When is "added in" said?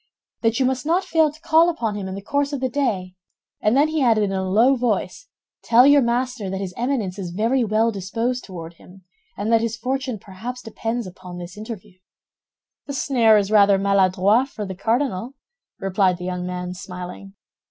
4.01-4.31